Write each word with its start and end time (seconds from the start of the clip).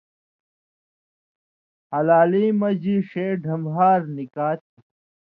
ہلالیں 1.95 2.51
مژ 2.59 2.83
ݜے 3.09 3.25
ڈھمب 3.41 3.65
ہار 3.75 3.99
نِکا 4.15 4.49
تھی 4.63 4.75